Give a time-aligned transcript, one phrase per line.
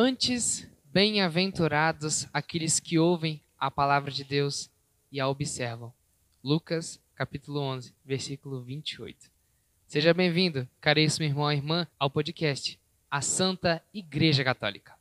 [0.00, 4.70] Antes, bem-aventurados aqueles que ouvem a palavra de Deus
[5.10, 5.92] e a observam.
[6.40, 9.28] Lucas, capítulo 11, versículo 28.
[9.88, 12.78] Seja bem-vindo, caríssimo irmão e irmã, ao podcast
[13.10, 14.94] A Santa Igreja Católica.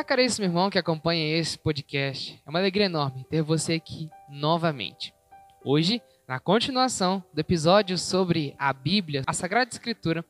[0.00, 2.42] Olá, caríssimo irmão que acompanha esse podcast.
[2.46, 5.12] É uma alegria enorme ter você aqui novamente.
[5.62, 10.24] Hoje, na continuação do episódio sobre a Bíblia, a Sagrada Escritura,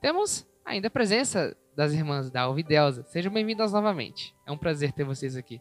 [0.00, 3.04] temos ainda a presença das irmãs da Alvidelza.
[3.04, 4.34] Sejam bem-vindas novamente.
[4.46, 5.60] É um prazer ter vocês aqui.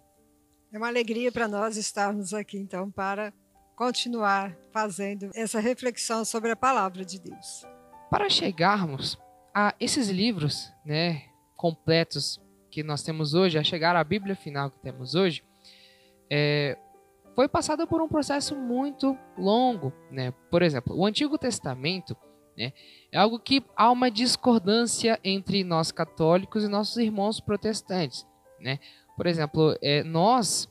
[0.72, 3.34] É uma alegria para nós estarmos aqui, então, para
[3.76, 7.66] continuar fazendo essa reflexão sobre a palavra de Deus.
[8.10, 9.20] Para chegarmos
[9.54, 11.24] a esses livros, né,
[11.58, 12.40] completos
[12.71, 15.43] que nós temos hoje, a chegar à Bíblia final que temos hoje,
[16.29, 16.77] é,
[17.35, 19.93] foi passada por um processo muito longo.
[20.09, 20.34] Né?
[20.49, 22.15] Por exemplo, o Antigo Testamento
[22.57, 22.71] né,
[23.12, 28.26] é algo que há uma discordância entre nós católicos e nossos irmãos protestantes.
[28.59, 28.79] Né?
[29.18, 30.70] Por exemplo, é, nós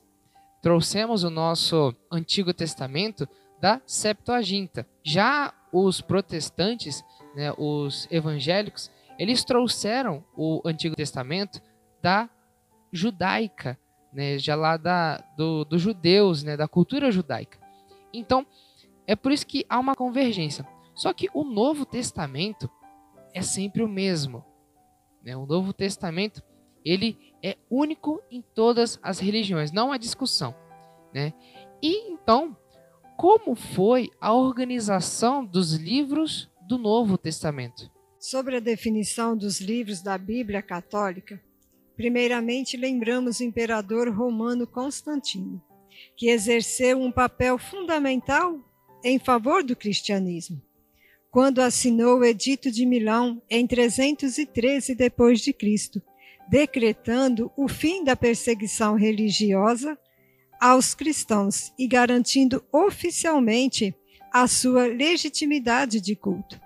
[0.61, 3.27] trouxemos o nosso Antigo Testamento
[3.59, 4.87] da Septuaginta.
[5.03, 7.03] Já os protestantes,
[7.35, 11.61] né, os evangélicos, eles trouxeram o Antigo Testamento
[12.01, 12.29] da
[12.91, 13.77] judaica,
[14.11, 17.59] né, já lá da, do, dos judeus, né, da cultura judaica.
[18.13, 18.45] Então,
[19.07, 20.67] é por isso que há uma convergência.
[20.93, 22.69] Só que o Novo Testamento
[23.33, 24.43] é sempre o mesmo.
[25.23, 25.35] Né?
[25.35, 26.43] O Novo Testamento
[26.83, 30.53] ele é único em todas as religiões, não há discussão.
[31.13, 31.33] Né?
[31.81, 32.55] E então,
[33.17, 37.89] como foi a organização dos livros do Novo Testamento?
[38.19, 41.41] Sobre a definição dos livros da Bíblia Católica,
[42.01, 45.61] Primeiramente, lembramos o imperador romano Constantino,
[46.17, 48.59] que exerceu um papel fundamental
[49.03, 50.59] em favor do cristianismo,
[51.29, 56.01] quando assinou o Edito de Milão em 313 d.C.,
[56.49, 59.95] decretando o fim da perseguição religiosa
[60.59, 63.93] aos cristãos e garantindo oficialmente
[64.33, 66.59] a sua legitimidade de culto.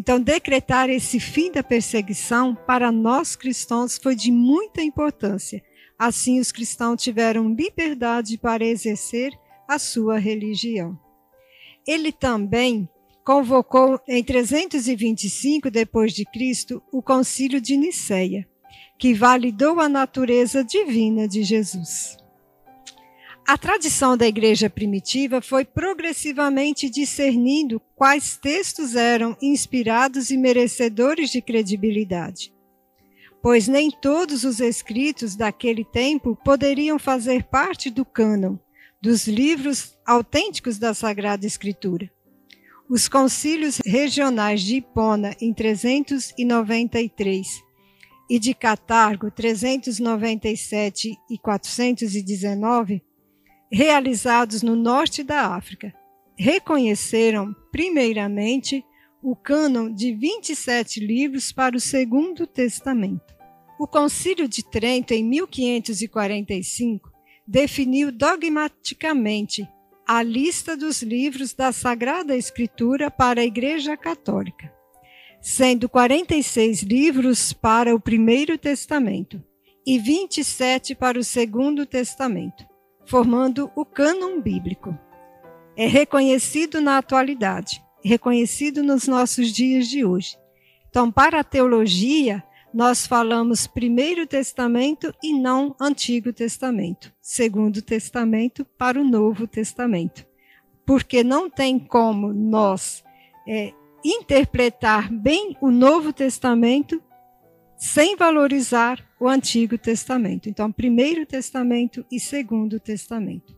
[0.00, 5.62] Então, decretar esse fim da perseguição para nós cristãos foi de muita importância.
[5.98, 9.38] Assim, os cristãos tiveram liberdade para exercer
[9.68, 10.98] a sua religião.
[11.86, 12.88] Ele também
[13.22, 18.48] convocou em 325 depois de Cristo o Concílio de Nicéia,
[18.98, 22.16] que validou a natureza divina de Jesus.
[23.50, 31.42] A tradição da igreja primitiva foi progressivamente discernindo quais textos eram inspirados e merecedores de
[31.42, 32.54] credibilidade.
[33.42, 38.56] Pois nem todos os escritos daquele tempo poderiam fazer parte do cânon,
[39.02, 42.08] dos livros autênticos da Sagrada Escritura.
[42.88, 47.64] Os concílios regionais de Hipona, em 393,
[48.30, 53.02] e de Catargo, 397 e 419,
[53.70, 55.94] realizados no norte da África,
[56.36, 58.84] reconheceram, primeiramente,
[59.22, 63.34] o cânon de 27 livros para o Segundo Testamento.
[63.78, 67.10] O Concílio de Trento, em 1545,
[67.46, 69.68] definiu dogmaticamente
[70.06, 74.72] a lista dos livros da Sagrada Escritura para a Igreja Católica,
[75.40, 79.42] sendo 46 livros para o Primeiro Testamento
[79.86, 82.69] e 27 para o Segundo Testamento
[83.10, 84.96] formando o cânon bíblico.
[85.76, 90.38] É reconhecido na atualidade, reconhecido nos nossos dias de hoje.
[90.88, 92.40] Então, para a teologia,
[92.72, 100.24] nós falamos Primeiro Testamento e não Antigo Testamento, Segundo Testamento para o Novo Testamento.
[100.86, 103.02] Porque não tem como nós
[103.46, 103.72] é,
[104.04, 107.02] interpretar bem o Novo Testamento
[107.76, 110.48] sem valorizar o Antigo Testamento.
[110.48, 113.54] Então, Primeiro Testamento e Segundo Testamento.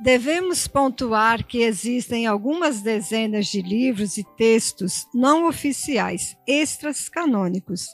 [0.00, 7.88] Devemos pontuar que existem algumas dezenas de livros e textos não oficiais, extras canônicos,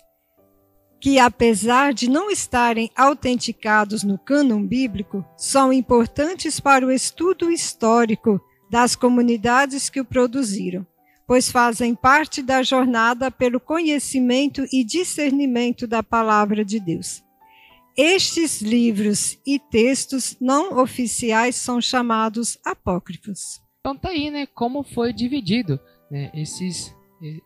[1.01, 8.41] que, apesar de não estarem autenticados no cânon bíblico, são importantes para o estudo histórico
[8.71, 10.87] das comunidades que o produziram
[11.27, 17.25] pois fazem parte da jornada pelo conhecimento e discernimento da palavra de Deus.
[17.97, 23.61] Estes livros e textos não oficiais são chamados apócrifos.
[23.81, 25.81] Então tá aí, né, como foi dividido
[26.11, 26.95] né, esses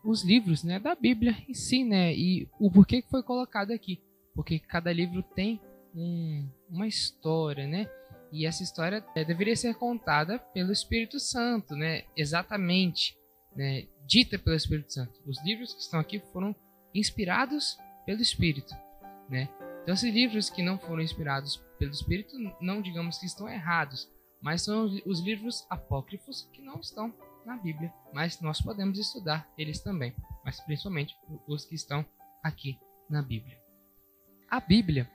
[0.03, 2.13] os livros né, da Bíblia em si, né?
[2.13, 4.01] E o porquê que foi colocado aqui.
[4.35, 5.61] Porque cada livro tem
[5.95, 7.89] um, uma história, né?
[8.31, 12.03] E essa história é, deveria ser contada pelo Espírito Santo, né?
[12.15, 13.15] Exatamente,
[13.55, 13.87] né?
[14.05, 15.19] Dita pelo Espírito Santo.
[15.25, 16.55] Os livros que estão aqui foram
[16.93, 18.73] inspirados pelo Espírito,
[19.29, 19.49] né?
[19.83, 24.09] Então, esses livros que não foram inspirados pelo Espírito, não digamos que estão errados,
[24.41, 27.13] mas são os livros apócrifos que não estão
[27.45, 30.13] na Bíblia, mas nós podemos estudar eles também,
[30.45, 31.15] mas principalmente
[31.47, 32.05] os que estão
[32.43, 32.77] aqui
[33.09, 33.57] na Bíblia.
[34.49, 35.09] A Bíblia,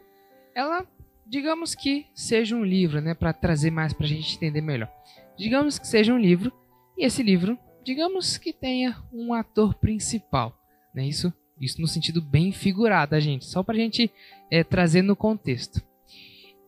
[0.54, 0.86] ela,
[1.26, 4.90] digamos que seja um livro, né, para trazer mais para a gente entender melhor.
[5.36, 6.52] Digamos que seja um livro
[6.96, 10.60] e esse livro, digamos que tenha um ator principal,
[10.92, 11.06] né?
[11.06, 14.10] Isso, isso no sentido bem figurado, a gente, só para a gente
[14.50, 15.80] é, trazer no contexto.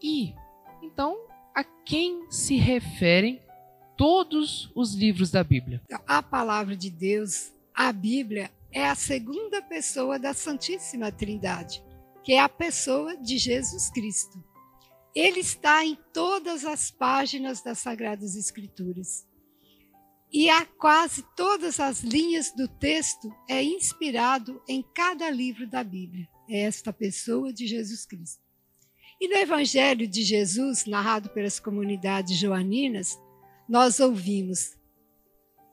[0.01, 0.33] E
[0.81, 1.19] então,
[1.53, 3.43] a quem se referem
[3.97, 5.83] todos os livros da Bíblia.
[6.07, 11.83] A palavra de Deus, a Bíblia, é a segunda pessoa da Santíssima Trindade,
[12.23, 14.41] que é a pessoa de Jesus Cristo.
[15.17, 19.27] Ele está em todas as páginas das Sagradas Escrituras.
[20.33, 26.29] E a quase todas as linhas do texto é inspirado em cada livro da Bíblia.
[26.49, 28.43] É esta pessoa de Jesus Cristo.
[29.21, 33.19] E no Evangelho de Jesus, narrado pelas comunidades joaninas,
[33.69, 34.77] nós ouvimos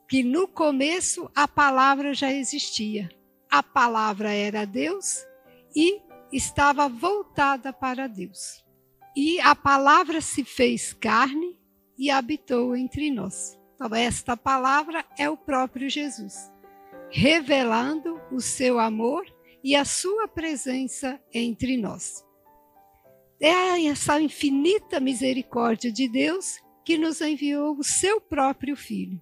[0.10, 3.10] que no começo a palavra já existia.
[3.50, 5.25] A palavra era Deus
[5.75, 8.63] e estava voltada para Deus.
[9.16, 11.57] E a palavra se fez carne
[11.98, 13.57] e habitou entre nós.
[13.75, 16.51] Então, esta palavra é o próprio Jesus,
[17.10, 19.25] revelando o seu amor
[19.62, 22.24] e a sua presença entre nós.
[23.39, 29.22] É essa infinita misericórdia de Deus que nos enviou o seu próprio Filho,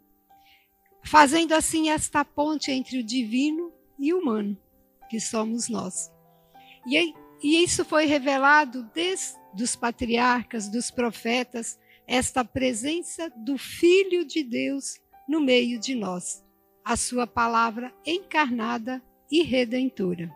[1.04, 4.56] fazendo assim esta ponte entre o divino e o humano,
[5.10, 6.12] que somos nós.
[6.86, 14.44] E, e isso foi revelado desde os patriarcas, dos profetas, esta presença do Filho de
[14.44, 16.44] Deus no meio de nós,
[16.84, 19.02] a sua palavra encarnada
[19.32, 20.34] e redentora.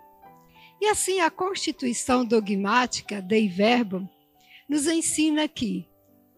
[0.80, 4.08] E assim a constituição dogmática Dei Verbum
[4.70, 5.88] nos ensina que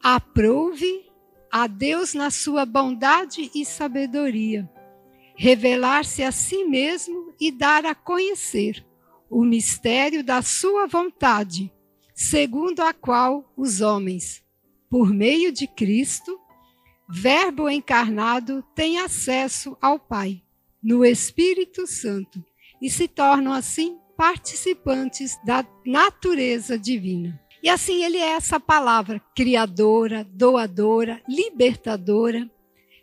[0.01, 1.05] Aprove
[1.51, 4.69] a Deus na sua bondade e sabedoria,
[5.35, 8.85] revelar-se a si mesmo e dar a conhecer
[9.29, 11.69] o mistério da sua vontade,
[12.15, 14.41] segundo a qual os homens,
[14.89, 16.39] por meio de Cristo,
[17.11, 20.43] Verbo encarnado, têm acesso ao Pai,
[20.81, 22.43] no Espírito Santo,
[22.79, 27.39] e se tornam assim participantes da natureza divina.
[27.63, 32.49] E assim ele é essa palavra criadora, doadora, libertadora,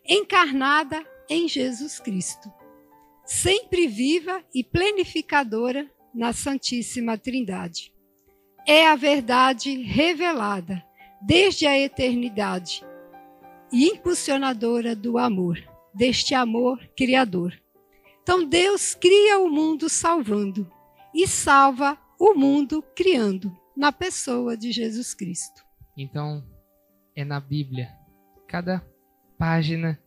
[0.06, 2.48] encarnada em Jesus Cristo,
[3.24, 7.92] sempre viva e plenificadora na Santíssima Trindade.
[8.64, 10.85] É a verdade revelada
[11.20, 12.84] desde a eternidade
[13.72, 15.58] e impulsionadora do amor,
[15.94, 17.52] deste amor criador.
[18.22, 20.70] Então Deus cria o mundo salvando
[21.14, 25.64] e salva o mundo criando na pessoa de Jesus Cristo.
[25.96, 26.44] Então,
[27.14, 27.94] é na Bíblia.
[28.46, 28.84] Cada
[29.38, 29.98] página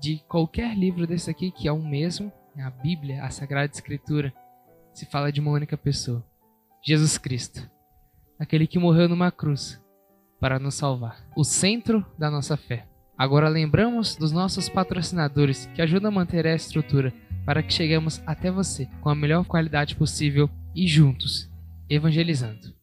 [0.00, 4.32] de qualquer livro desse aqui, que é o mesmo, é a Bíblia, a Sagrada Escritura,
[4.92, 6.24] se fala de uma única pessoa:
[6.82, 7.70] Jesus Cristo.
[8.40, 9.78] Aquele que morreu numa cruz
[10.40, 11.22] para nos salvar.
[11.36, 12.86] O centro da nossa fé.
[13.16, 17.12] Agora lembramos dos nossos patrocinadores que ajudam a manter a estrutura
[17.44, 21.50] para que cheguemos até você com a melhor qualidade possível e juntos
[21.86, 22.79] evangelizando.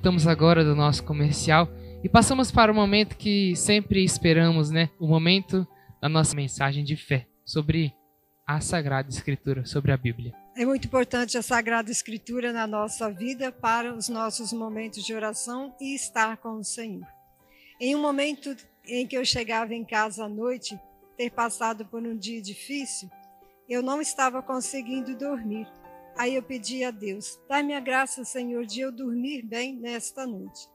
[0.00, 1.68] Voltamos agora do nosso comercial
[2.02, 4.88] e passamos para o momento que sempre esperamos, né?
[4.98, 5.68] O momento
[6.00, 7.92] da nossa mensagem de fé sobre
[8.46, 10.34] a Sagrada Escritura, sobre a Bíblia.
[10.56, 15.74] É muito importante a Sagrada Escritura na nossa vida para os nossos momentos de oração
[15.78, 17.06] e estar com o Senhor.
[17.78, 20.80] Em um momento em que eu chegava em casa à noite,
[21.14, 23.10] ter passado por um dia difícil,
[23.68, 25.66] eu não estava conseguindo dormir.
[26.20, 30.68] Aí eu pedi a Deus: dá-me a graça, Senhor, de eu dormir bem nesta noite.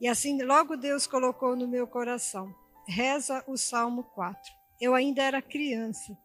[0.00, 2.54] E assim, logo Deus colocou no meu coração:
[2.86, 4.40] reza o Salmo 4.
[4.80, 6.16] Eu ainda era criança.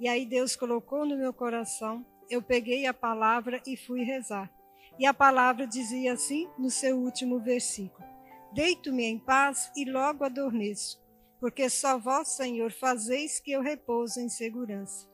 [0.00, 4.52] E aí Deus colocou no meu coração, eu peguei a palavra e fui rezar.
[4.98, 8.04] E a palavra dizia assim no seu último versículo:
[8.52, 11.00] Deito-me em paz e logo adormeço,
[11.38, 15.13] porque só vós, Senhor, fazeis que eu repouso em segurança.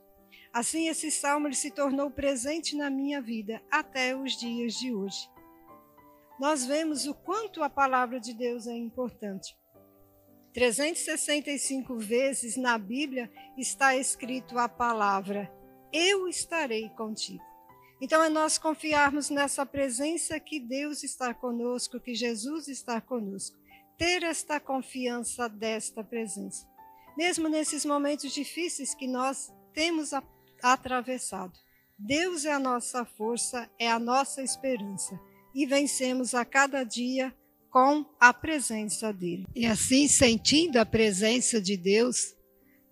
[0.53, 5.29] Assim, esse salmo ele se tornou presente na minha vida até os dias de hoje.
[6.39, 9.55] Nós vemos o quanto a palavra de Deus é importante.
[10.53, 15.49] 365 vezes na Bíblia está escrito a palavra:
[15.93, 17.43] Eu estarei contigo.
[18.01, 23.55] Então é nós confiarmos nessa presença que Deus está conosco, que Jesus está conosco.
[23.97, 26.67] Ter esta confiança desta presença.
[27.15, 30.21] Mesmo nesses momentos difíceis que nós temos a
[30.61, 31.53] atravessado.
[31.97, 35.19] Deus é a nossa força, é a nossa esperança
[35.53, 37.33] e vencemos a cada dia
[37.69, 39.45] com a presença dele.
[39.55, 42.35] E assim, sentindo a presença de Deus,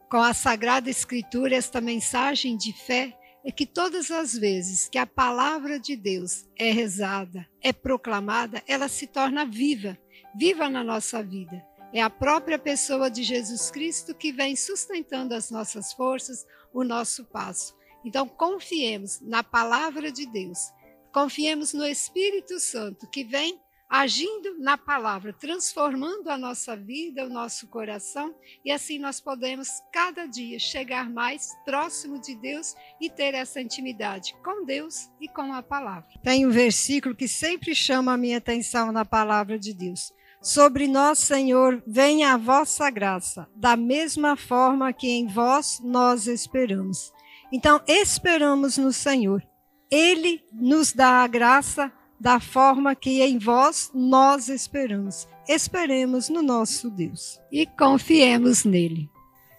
[0.09, 5.05] com a Sagrada Escritura, esta mensagem de fé é que todas as vezes que a
[5.05, 9.97] palavra de Deus é rezada, é proclamada, ela se torna viva,
[10.35, 11.63] viva na nossa vida.
[11.93, 17.25] É a própria pessoa de Jesus Cristo que vem sustentando as nossas forças, o nosso
[17.25, 17.75] passo.
[18.03, 20.71] Então, confiemos na palavra de Deus,
[21.13, 23.59] confiemos no Espírito Santo que vem
[23.89, 30.27] agindo na palavra, transformando a nossa vida, o nosso coração, e assim nós podemos cada
[30.27, 35.63] dia chegar mais próximo de Deus e ter essa intimidade com Deus e com a
[35.63, 36.07] palavra.
[36.23, 40.13] Tem um versículo que sempre chama a minha atenção na palavra de Deus.
[40.41, 47.11] Sobre nós, Senhor, venha a vossa graça, da mesma forma que em vós nós esperamos.
[47.51, 49.45] Então, esperamos no Senhor.
[49.91, 55.27] Ele nos dá a graça da forma que em vós nós esperamos.
[55.47, 59.09] Esperemos no nosso Deus e confiemos nele.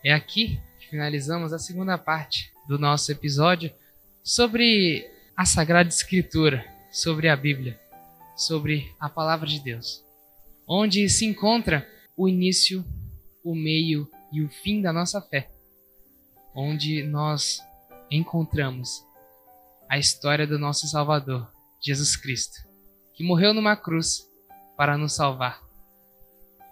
[0.03, 3.71] É aqui que finalizamos a segunda parte do nosso episódio
[4.25, 5.07] sobre
[5.37, 7.79] a Sagrada Escritura, sobre a Bíblia,
[8.35, 10.09] sobre a Palavra de Deus
[10.73, 11.85] onde se encontra
[12.17, 12.85] o início,
[13.43, 15.50] o meio e o fim da nossa fé,
[16.55, 17.61] onde nós
[18.09, 19.05] encontramos
[19.89, 21.50] a história do nosso Salvador,
[21.81, 22.55] Jesus Cristo,
[23.15, 24.25] que morreu numa cruz
[24.77, 25.61] para nos salvar.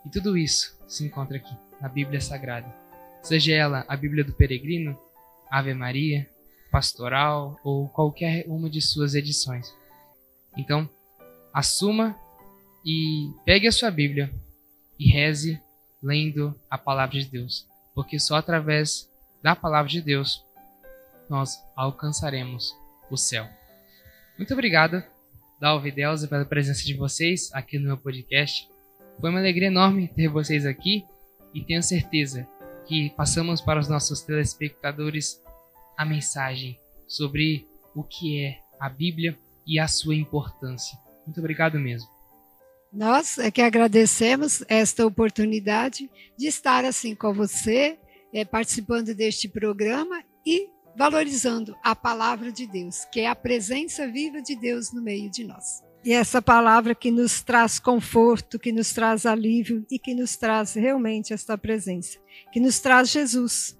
[0.07, 2.73] E tudo isso se encontra aqui, na Bíblia Sagrada.
[3.21, 4.97] Seja ela a Bíblia do Peregrino,
[5.50, 6.31] Ave Maria,
[6.71, 9.75] Pastoral ou qualquer uma de suas edições.
[10.57, 10.88] Então,
[11.52, 12.17] assuma
[12.85, 14.32] e pegue a sua Bíblia
[14.99, 15.61] e reze
[16.02, 19.11] lendo a palavra de Deus, porque só através
[19.42, 20.44] da palavra de Deus
[21.28, 22.75] nós alcançaremos
[23.11, 23.47] o céu.
[24.37, 25.02] Muito obrigado,
[25.61, 28.68] Dalva e Delza, pela presença de vocês aqui no meu podcast.
[29.20, 31.04] Foi uma alegria enorme ter vocês aqui
[31.52, 32.47] e tenho certeza
[32.87, 35.42] que passamos para os nossos telespectadores
[35.97, 40.97] a mensagem sobre o que é a Bíblia e a sua importância.
[41.26, 42.17] Muito obrigado mesmo.
[42.92, 47.99] Nós é que agradecemos esta oportunidade de estar assim com você,
[48.33, 54.40] é, participando deste programa e valorizando a palavra de Deus, que é a presença viva
[54.40, 55.83] de Deus no meio de nós.
[56.04, 60.75] E essa palavra que nos traz conforto, que nos traz alívio e que nos traz
[60.75, 62.18] realmente esta presença,
[62.52, 63.76] que nos traz Jesus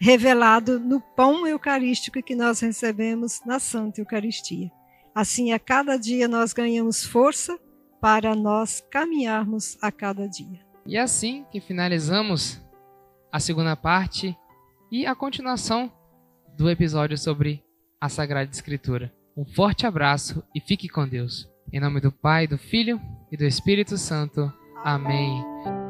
[0.00, 4.70] revelado no pão eucarístico que nós recebemos na Santa Eucaristia.
[5.14, 7.58] Assim, a cada dia nós ganhamos força
[8.02, 10.58] para nós caminharmos a cada dia.
[10.84, 12.60] E é assim que finalizamos
[13.30, 14.36] a segunda parte
[14.90, 15.90] e a continuação
[16.58, 17.62] do episódio sobre
[18.00, 19.14] a Sagrada Escritura.
[19.36, 21.48] Um forte abraço e fique com Deus.
[21.72, 24.52] Em nome do Pai, do Filho e do Espírito Santo.
[24.84, 25.81] Amém.